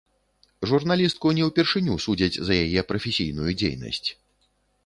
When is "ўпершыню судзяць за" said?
1.51-2.53